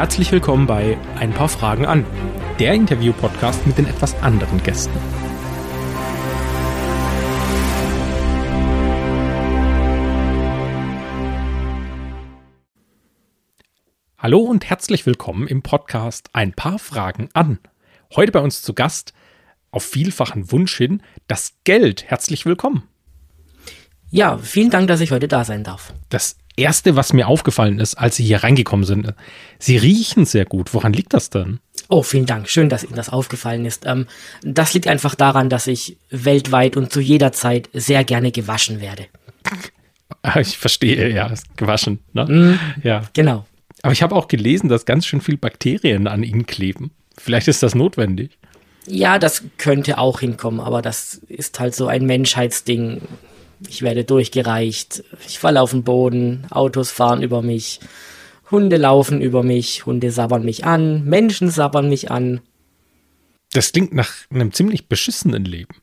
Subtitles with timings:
[0.00, 2.06] Herzlich willkommen bei Ein paar Fragen an,
[2.58, 4.98] der Interview-Podcast mit den etwas anderen Gästen.
[14.16, 17.58] Hallo und herzlich willkommen im Podcast Ein paar Fragen an.
[18.16, 19.12] Heute bei uns zu Gast,
[19.70, 22.04] auf vielfachen Wunsch hin, das Geld.
[22.04, 22.88] Herzlich willkommen.
[24.08, 25.92] Ja, vielen Dank, dass ich heute da sein darf.
[26.08, 29.14] Das erste, was mir aufgefallen ist, als Sie hier reingekommen sind,
[29.58, 30.74] Sie riechen sehr gut.
[30.74, 31.60] Woran liegt das denn?
[31.88, 32.48] Oh, vielen Dank.
[32.48, 33.84] Schön, dass Ihnen das aufgefallen ist.
[33.86, 34.06] Ähm,
[34.42, 39.06] das liegt einfach daran, dass ich weltweit und zu jeder Zeit sehr gerne gewaschen werde.
[40.22, 42.00] Ah, ich verstehe, ja, gewaschen.
[42.12, 42.26] Ne?
[42.26, 43.02] Mm, ja.
[43.12, 43.46] Genau.
[43.82, 46.90] Aber ich habe auch gelesen, dass ganz schön viel Bakterien an ihnen kleben.
[47.16, 48.38] Vielleicht ist das notwendig.
[48.86, 53.02] Ja, das könnte auch hinkommen, aber das ist halt so ein Menschheitsding.
[53.68, 57.80] Ich werde durchgereicht, ich falle auf den Boden, Autos fahren über mich,
[58.50, 62.40] Hunde laufen über mich, Hunde sabbern mich an, Menschen sabbern mich an.
[63.52, 65.74] Das klingt nach einem ziemlich beschissenen Leben.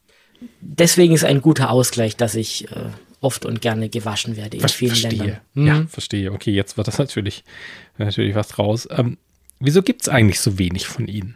[0.61, 2.89] Deswegen ist ein guter Ausgleich, dass ich äh,
[3.21, 5.19] oft und gerne gewaschen werde in Ver vielen verstehe.
[5.19, 5.41] Ländern.
[5.53, 5.67] Mhm.
[5.67, 6.31] Ja, verstehe.
[6.31, 7.43] Okay, jetzt wird das natürlich,
[7.97, 8.87] natürlich was raus.
[8.91, 9.17] Ähm,
[9.59, 11.35] wieso gibt es eigentlich so wenig von Ihnen?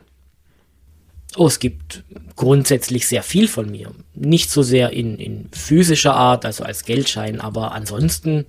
[1.37, 2.03] Oh, es gibt
[2.35, 3.91] grundsätzlich sehr viel von mir.
[4.13, 8.45] Nicht so sehr in, in physischer Art, also als Geldschein, aber ansonsten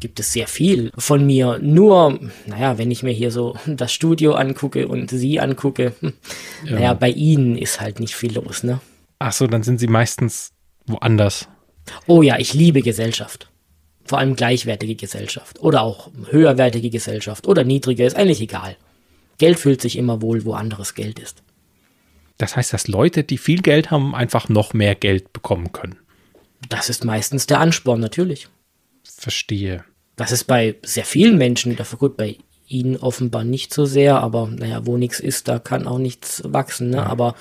[0.00, 1.58] gibt es sehr viel von mir.
[1.62, 6.12] Nur, naja, wenn ich mir hier so das Studio angucke und Sie angucke, hm,
[6.64, 6.72] ja.
[6.72, 8.80] naja, bei Ihnen ist halt nicht viel los, ne?
[9.18, 10.52] Ach so, dann sind Sie meistens
[10.86, 11.48] woanders.
[12.06, 13.48] Oh ja, ich liebe Gesellschaft.
[14.04, 15.60] Vor allem gleichwertige Gesellschaft.
[15.60, 17.46] Oder auch höherwertige Gesellschaft.
[17.46, 18.76] Oder niedrige, ist eigentlich egal.
[19.38, 21.42] Geld fühlt sich immer wohl, wo anderes Geld ist.
[22.38, 25.96] Das heißt, dass Leute, die viel Geld haben, einfach noch mehr Geld bekommen können.
[26.68, 28.48] Das ist meistens der Ansporn, natürlich.
[29.04, 29.84] Verstehe.
[30.16, 34.48] Das ist bei sehr vielen Menschen, dafür gut, bei Ihnen offenbar nicht so sehr, aber
[34.48, 36.90] naja, wo nichts ist, da kann auch nichts wachsen.
[36.90, 36.96] Ne?
[36.96, 37.06] Ja.
[37.06, 37.34] Aber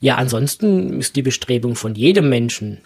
[0.00, 2.80] ja, ansonsten ist die Bestrebung von jedem Menschen,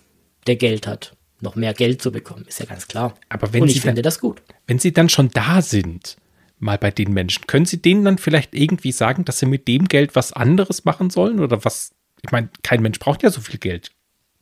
[0.46, 3.14] der Geld hat, noch mehr Geld zu bekommen, ist ja ganz klar.
[3.28, 4.42] Aber wenn Und Sie ich finde das gut.
[4.66, 6.16] Wenn Sie dann schon da sind,
[6.60, 7.46] mal bei den Menschen.
[7.46, 11.10] Können Sie denen dann vielleicht irgendwie sagen, dass sie mit dem Geld was anderes machen
[11.10, 11.40] sollen?
[11.40, 11.92] Oder was?
[12.22, 13.90] Ich meine, kein Mensch braucht ja so viel Geld.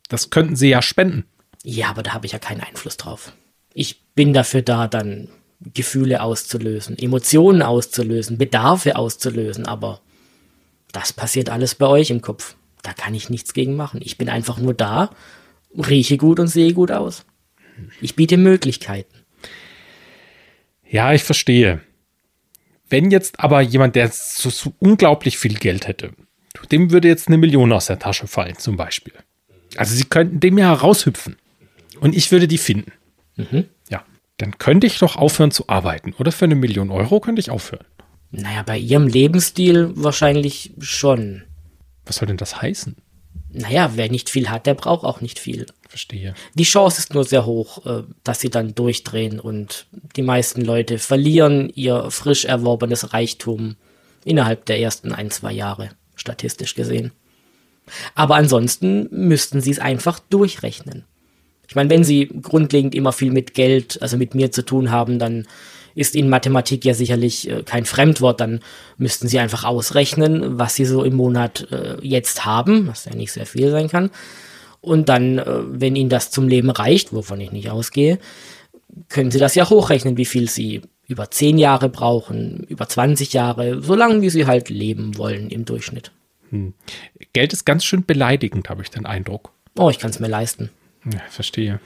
[0.09, 1.25] Das könnten Sie ja spenden.
[1.63, 3.33] Ja, aber da habe ich ja keinen Einfluss drauf.
[3.73, 5.29] Ich bin dafür da, dann
[5.61, 10.01] Gefühle auszulösen, Emotionen auszulösen, Bedarfe auszulösen, aber
[10.91, 12.55] das passiert alles bei euch im Kopf.
[12.81, 13.99] Da kann ich nichts gegen machen.
[14.03, 15.11] Ich bin einfach nur da,
[15.77, 17.25] rieche gut und sehe gut aus.
[18.01, 19.13] Ich biete Möglichkeiten.
[20.89, 21.81] Ja, ich verstehe.
[22.89, 26.11] Wenn jetzt aber jemand, der so, so unglaublich viel Geld hätte,
[26.71, 29.13] dem würde jetzt eine Million aus der Tasche fallen, zum Beispiel.
[29.75, 31.37] Also sie könnten dem ja heraushüpfen.
[31.99, 32.91] Und ich würde die finden.
[33.35, 33.65] Mhm.
[33.89, 34.03] Ja.
[34.37, 36.13] Dann könnte ich doch aufhören zu arbeiten.
[36.17, 37.85] Oder für eine Million Euro könnte ich aufhören.
[38.31, 41.43] Naja, bei ihrem Lebensstil wahrscheinlich schon.
[42.05, 42.95] Was soll denn das heißen?
[43.51, 45.65] Naja, wer nicht viel hat, der braucht auch nicht viel.
[45.87, 46.35] Verstehe.
[46.53, 50.99] Die Chance ist nur sehr hoch, äh, dass sie dann durchdrehen und die meisten Leute
[50.99, 53.75] verlieren ihr frisch erworbenes Reichtum
[54.23, 57.11] innerhalb der ersten ein, zwei Jahre, statistisch gesehen.
[58.13, 61.05] Aber ansonsten müssten sie es einfach durchrechnen.
[61.67, 65.17] Ich meine, wenn sie grundlegend immer viel mit Geld, also mit mir zu tun haben,
[65.17, 65.47] dann
[65.99, 68.39] ist ihnen Mathematik ja sicherlich äh, kein Fremdwort.
[68.39, 68.61] Dann
[68.97, 73.31] müssten sie einfach ausrechnen, was sie so im Monat äh, jetzt haben, was ja nicht
[73.31, 74.11] sehr viel sein kann
[74.81, 78.19] und dann, äh, wenn Ihnen das zum Leben reicht, wovon ich nicht ausgehe,
[79.09, 83.81] können Sie das ja hochrechnen, wie viel Sie über 10 Jahre brauchen, über 20 Jahre,
[83.81, 86.11] so lange wie Sie halt leben wollen im Durchschnitt.
[86.49, 86.73] Hm.
[87.33, 89.51] Geld ist ganz schön beleidigend, habe ich den Eindruck.
[89.77, 90.69] Oh, ich kann es mir leisten.
[91.05, 91.79] Ja, verstehe.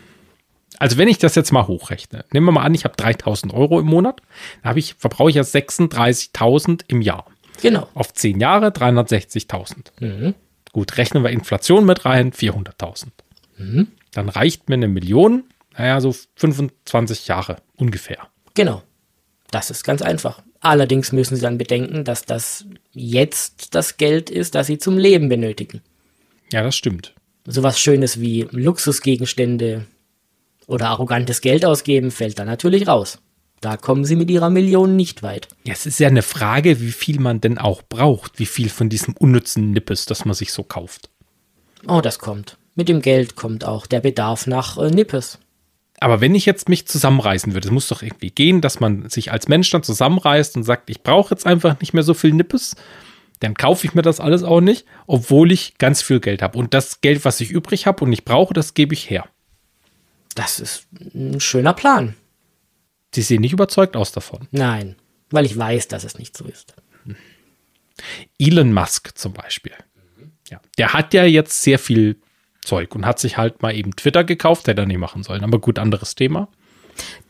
[0.80, 3.80] Also wenn ich das jetzt mal hochrechne, nehmen wir mal an, ich habe 3000 Euro
[3.80, 4.22] im Monat,
[4.64, 7.26] dann ich, verbrauche ich ja 36.000 im Jahr.
[7.62, 7.88] Genau.
[7.94, 9.92] Auf 10 Jahre 360.000.
[10.00, 10.34] Mhm.
[10.72, 13.08] Gut, rechnen wir Inflation mit rein, 400.000.
[13.58, 13.88] Mhm.
[14.12, 15.44] Dann reicht mir eine Million,
[15.78, 18.28] naja, so 25 Jahre ungefähr.
[18.54, 18.84] Genau.
[19.52, 20.42] Das ist ganz einfach.
[20.62, 25.30] Allerdings müssen Sie dann bedenken, dass das jetzt das Geld ist, das Sie zum Leben
[25.30, 25.82] benötigen.
[26.52, 27.14] Ja, das stimmt.
[27.46, 29.86] Sowas Schönes wie Luxusgegenstände
[30.68, 33.20] oder arrogantes Geld ausgeben fällt dann natürlich raus.
[33.62, 35.48] Da kommen sie mit ihrer Million nicht weit.
[35.64, 38.90] Ja, es ist ja eine Frage, wie viel man denn auch braucht, wie viel von
[38.90, 41.10] diesem unnützen Nippes, das man sich so kauft.
[41.88, 42.58] Oh, das kommt.
[42.76, 45.40] Mit dem Geld kommt auch der Bedarf nach äh, Nippes.
[46.02, 49.32] Aber wenn ich jetzt mich zusammenreißen würde, es muss doch irgendwie gehen, dass man sich
[49.32, 52.76] als Mensch dann zusammenreißt und sagt, ich brauche jetzt einfach nicht mehr so viel Nippes,
[53.40, 56.58] dann kaufe ich mir das alles auch nicht, obwohl ich ganz viel Geld habe.
[56.58, 59.26] Und das Geld, was ich übrig habe und ich brauche, das gebe ich her.
[60.36, 62.16] Das ist ein schöner Plan.
[63.14, 64.48] Sie sehen nicht überzeugt aus davon.
[64.52, 64.96] Nein.
[65.30, 66.74] Weil ich weiß, dass es nicht so ist.
[68.40, 69.74] Elon Musk zum Beispiel.
[70.50, 72.18] Ja, der hat ja jetzt sehr viel
[72.62, 75.44] Zeug und hat sich halt mal eben Twitter gekauft, hätte er nicht machen sollen.
[75.44, 76.48] Aber gut, anderes Thema.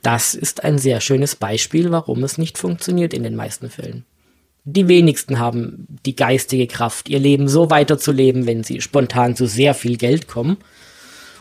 [0.02, 4.06] Das ist ein sehr schönes Beispiel, warum es nicht funktioniert in den meisten Fällen.
[4.66, 9.74] Die wenigsten haben die geistige Kraft, ihr Leben so weiterzuleben, wenn sie spontan zu sehr
[9.74, 10.58] viel Geld kommen.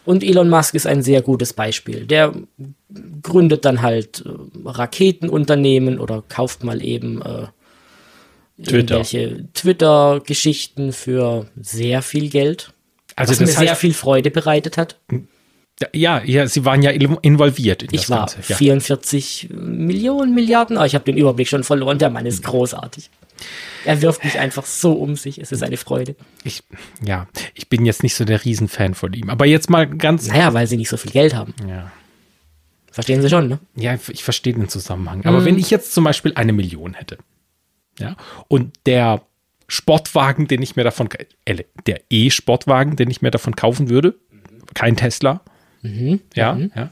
[0.04, 2.06] Und Elon Musk ist ein sehr gutes Beispiel.
[2.06, 2.34] Der
[3.22, 7.46] gründet dann halt äh, Raketenunternehmen oder kauft mal eben äh,
[8.62, 8.96] Twitter.
[8.96, 12.72] irgendwelche Twitter-Geschichten für sehr viel Geld.
[13.16, 14.98] Also was mir sehr viel Freude bereitet hat.
[15.92, 18.38] ja, ja, sie waren ja involviert in Ich das war Ganze.
[18.48, 18.56] Ja.
[18.56, 21.98] 44 Millionen, Milliarden, aber ich habe den Überblick schon verloren.
[21.98, 23.10] Der Mann ist großartig.
[23.84, 25.38] Er wirft mich einfach so um sich.
[25.38, 26.14] Es ist eine Freude.
[26.44, 26.62] Ich,
[27.04, 29.28] ja, ich bin jetzt nicht so der Riesenfan von ihm.
[29.30, 30.28] Aber jetzt mal ganz.
[30.28, 31.54] Naja, weil sie nicht so viel Geld haben.
[31.68, 31.90] Ja,
[32.92, 33.58] Verstehen Sie schon, ne?
[33.74, 35.20] ja ich verstehe den Zusammenhang.
[35.20, 35.26] Mhm.
[35.26, 37.16] Aber wenn ich jetzt zum Beispiel eine Million hätte,
[37.98, 38.16] ja,
[38.48, 39.22] und der
[39.66, 41.08] Sportwagen, den ich mir davon,
[41.46, 44.14] äh, der E-Sportwagen, den ich mir davon kaufen würde,
[44.74, 45.40] kein Tesla,
[45.80, 46.20] Mhm.
[46.34, 46.90] ja, ja,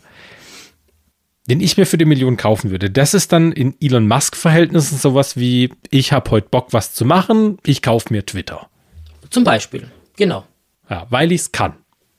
[1.48, 5.36] den ich mir für die Million kaufen würde, das ist dann in Elon Musk-Verhältnissen sowas
[5.36, 8.68] wie, ich habe heute Bock, was zu machen, ich kaufe mir Twitter.
[9.30, 9.90] Zum Beispiel.
[10.16, 10.44] Genau.
[10.88, 11.76] Ja, weil ich es kann.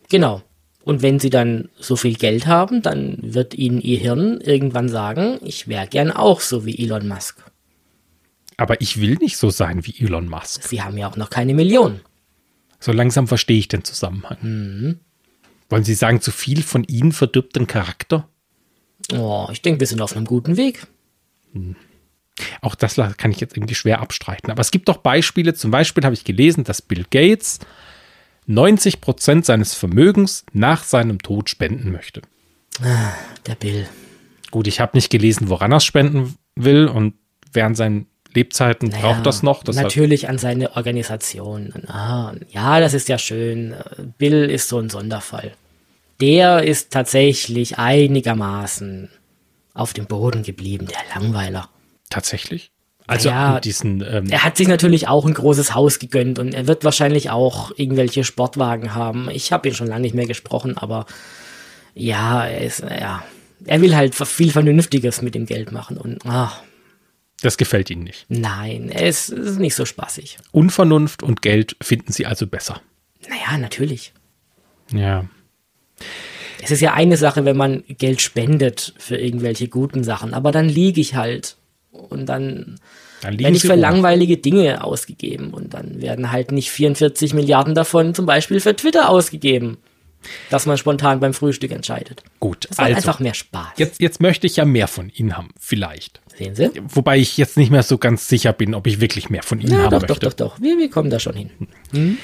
[0.09, 0.41] Genau.
[0.83, 5.37] Und wenn Sie dann so viel Geld haben, dann wird Ihnen Ihr Hirn irgendwann sagen,
[5.43, 7.43] ich wäre gern auch so wie Elon Musk.
[8.57, 10.63] Aber ich will nicht so sein wie Elon Musk.
[10.63, 12.01] Sie haben ja auch noch keine Million.
[12.79, 14.37] So langsam verstehe ich den Zusammenhang.
[14.41, 14.99] Mhm.
[15.69, 18.27] Wollen Sie sagen, zu viel von Ihnen verdirbt den Charakter?
[19.13, 20.87] Oh, ich denke, wir sind auf einem guten Weg.
[22.61, 24.51] Auch das kann ich jetzt irgendwie schwer abstreiten.
[24.51, 25.53] Aber es gibt doch Beispiele.
[25.53, 27.59] Zum Beispiel habe ich gelesen, dass Bill Gates
[28.47, 32.21] 90 Prozent seines Vermögens nach seinem Tod spenden möchte.
[33.45, 33.87] Der Bill.
[34.49, 37.13] Gut, ich habe nicht gelesen, woran er es spenden will und
[37.53, 39.63] während seinen Lebzeiten Naja, braucht das noch.
[39.65, 41.73] Natürlich an seine Organisation.
[41.87, 43.75] Ah, ja, das ist ja schön.
[44.17, 45.53] Bill ist so ein Sonderfall.
[46.21, 49.09] Der ist tatsächlich einigermaßen
[49.73, 51.69] auf dem Boden geblieben, der Langweiler.
[52.09, 52.71] tatsächlich.
[53.07, 56.67] Also Naja, diesen, ähm, Er hat sich natürlich auch ein großes Haus gegönnt und er
[56.67, 59.29] wird wahrscheinlich auch irgendwelche Sportwagen haben.
[59.31, 61.05] Ich habe ihn schon lange nicht mehr gesprochen, aber
[61.93, 63.23] ja, er ist, ja,
[63.65, 66.61] er will halt viel Vernünftiges mit dem Geld machen und ach,
[67.41, 68.25] das gefällt Ihnen nicht.
[68.29, 70.37] nein, es ist nicht so spaßig.
[70.51, 72.81] Unvernunft und Geld finden Sie also besser.
[73.27, 74.13] Naja, natürlich.
[74.93, 75.25] Ja.
[76.71, 80.69] Es ist ja eine Sache, wenn man Geld spendet für irgendwelche guten Sachen, aber dann
[80.69, 81.57] liege ich halt
[81.91, 82.79] und dann
[83.21, 88.13] Dann werde ich für langweilige Dinge ausgegeben und dann werden halt nicht 44 Milliarden davon
[88.15, 89.79] zum Beispiel für Twitter ausgegeben,
[90.49, 92.23] dass man spontan beim Frühstück entscheidet.
[92.39, 93.73] Gut, Das also einfach mehr Spaß.
[93.77, 96.21] jetzt, jetzt möchte ich ja mehr von Ihnen haben, vielleicht.
[96.37, 96.69] Sehen Sie?
[96.87, 99.73] Wobei ich jetzt nicht mehr so ganz sicher bin, ob ich wirklich mehr von Ihnen
[99.73, 100.25] Ja, haben doch, doch, möchte.
[100.27, 100.61] doch, doch.
[100.61, 102.17] Wir, wir kommen da schon hin.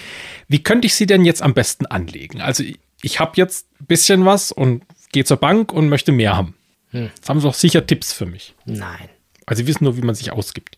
[0.48, 2.40] Wie könnte ich Sie denn jetzt am besten anlegen?
[2.40, 2.64] Also
[3.02, 6.56] ich, habe jetzt ein bisschen was und gehe zur Bank und möchte mehr haben.
[6.92, 7.10] Hm.
[7.16, 8.56] Jetzt haben Sie doch sicher Tipps für mich.
[8.66, 9.10] Nein,
[9.46, 10.78] Also Sie wissen nur, wie man sich ausgibt.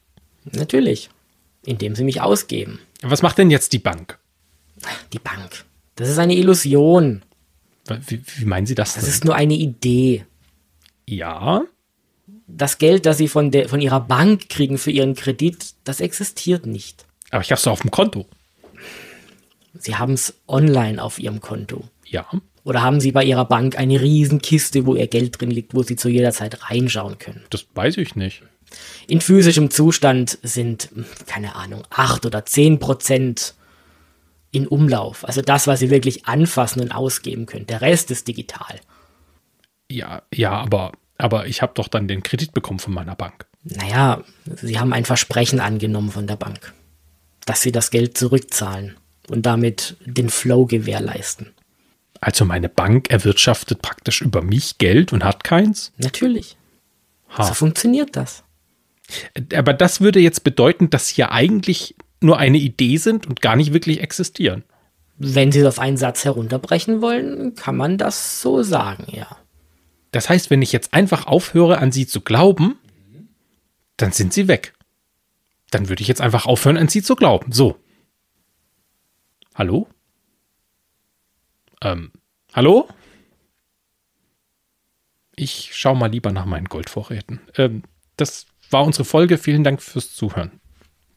[0.52, 1.10] natürlich.
[1.66, 2.80] Indem Sie mich ausgeben.
[3.02, 4.18] Was macht denn jetzt die Bank?
[5.14, 5.66] Die Bank.
[5.96, 7.22] Das ist eine Illusion.
[8.08, 8.94] Wie, wie meinen Sie das?
[8.94, 9.12] Das denn?
[9.14, 10.26] ist nur eine Idee.
[11.06, 11.64] ja,
[12.48, 16.66] Das Geld, das Sie von, der, von Ihrer Bank kriegen für Ihren Kredit, das existiert
[16.66, 17.06] nicht.
[17.32, 18.26] aber ich habe es doch auf dem Konto.
[19.78, 21.84] Sie haben es online auf Ihrem Konto.
[22.06, 22.26] Ja.
[22.64, 25.96] Oder haben Sie bei Ihrer Bank eine Riesenkiste, wo Ihr Geld drin liegt, wo Sie
[25.96, 27.44] zu jeder Zeit reinschauen können?
[27.50, 28.44] Das weiß ich nicht.
[29.08, 30.90] In physischem Zustand sind,
[31.26, 33.56] keine Ahnung, 8 oder 10 Prozent
[34.52, 35.26] in Umlauf.
[35.28, 37.68] Also das, was Sie wirklich anfassen und ausgeben können.
[37.68, 38.80] Der Rest ist digital.
[39.90, 43.48] Ja, ja, aber, aber ich habe doch dann den Kredit bekommen von meiner Bank.
[43.64, 46.74] Naja, Sie haben ein Versprechen angenommen von der Bank,
[47.46, 48.96] dass Sie das Geld zurückzahlen
[49.30, 51.48] und damit den Flow gewährleisten.
[52.22, 55.94] Also meine Bank erwirtschaftet praktisch über mich Geld und hat keins?
[55.98, 56.58] Natürlich.
[57.38, 57.44] Ha.
[57.44, 58.44] So funktioniert das.
[59.54, 63.56] Aber das würde jetzt bedeuten, dass sie ja eigentlich nur eine Idee sind und gar
[63.56, 64.64] nicht wirklich existieren.
[65.18, 69.28] Wenn Sie es auf einen Satz herunterbrechen wollen, kann man das so sagen, ja.
[70.12, 72.78] Das heißt, wenn ich jetzt einfach aufhöre, an sie zu glauben,
[73.98, 74.74] dann sind sie weg.
[75.72, 77.52] Dann würde ich jetzt einfach aufhören, an sie zu glauben.
[77.52, 77.79] So.
[79.60, 79.90] Hallo?
[81.82, 82.14] Ähm,
[82.54, 82.88] hallo?
[85.36, 87.42] Ich schaue mal lieber nach meinen Goldvorräten.
[87.58, 87.84] Ähm,
[88.16, 89.38] das war unsere Folge.
[89.38, 90.62] Vielen Dank fürs Zuhören.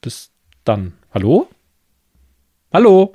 [0.00, 0.32] Bis
[0.64, 0.94] dann.
[1.14, 1.49] Hallo?
[2.72, 3.14] Hallo?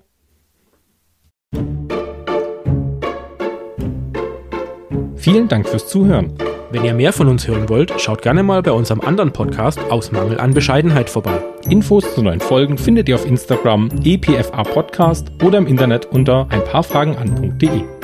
[5.18, 6.38] Vielen Dank fürs Zuhören.
[6.70, 10.12] Wenn ihr mehr von uns hören wollt, schaut gerne mal bei unserem anderen Podcast Aus
[10.12, 11.40] Mangel an Bescheidenheit vorbei.
[11.70, 16.64] Infos zu neuen Folgen findet ihr auf Instagram epfa Podcast oder im Internet unter ein
[16.64, 17.97] paar Fragen an.de.